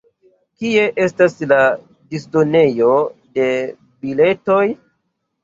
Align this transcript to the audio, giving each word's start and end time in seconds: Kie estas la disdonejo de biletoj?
Kie 0.61 0.85
estas 1.03 1.37
la 1.51 1.59
disdonejo 2.15 2.89
de 3.37 3.47
biletoj? 4.09 4.61